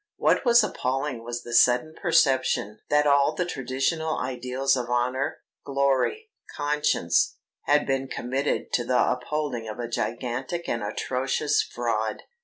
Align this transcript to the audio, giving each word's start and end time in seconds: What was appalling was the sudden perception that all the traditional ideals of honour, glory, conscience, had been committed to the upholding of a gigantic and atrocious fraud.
What 0.17 0.43
was 0.45 0.63
appalling 0.63 1.23
was 1.23 1.43
the 1.43 1.53
sudden 1.53 1.93
perception 1.95 2.79
that 2.89 3.05
all 3.05 3.35
the 3.35 3.45
traditional 3.45 4.17
ideals 4.17 4.75
of 4.75 4.89
honour, 4.89 5.41
glory, 5.63 6.31
conscience, 6.55 7.35
had 7.65 7.85
been 7.85 8.07
committed 8.07 8.73
to 8.73 8.83
the 8.83 9.11
upholding 9.11 9.67
of 9.67 9.77
a 9.77 9.87
gigantic 9.87 10.67
and 10.67 10.81
atrocious 10.81 11.61
fraud. 11.61 12.23